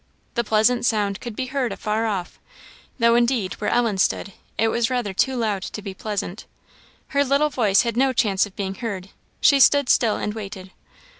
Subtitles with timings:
[0.33, 2.39] The pleasant sound could be heard afar off;
[2.97, 6.47] though, indeed, where Ellen stood, it was rather too loud to be pleasant.
[7.09, 9.11] Her little voice had no chance of being heard;
[9.41, 10.71] she stood still and waited.